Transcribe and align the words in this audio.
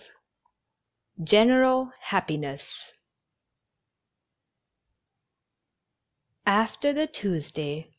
GENERAL 1.23 1.93
HAPPINESS. 1.99 2.93
FTEE 6.47 6.95
the 6.95 7.05
Tuesday, 7.05 7.81
M. 7.83 7.89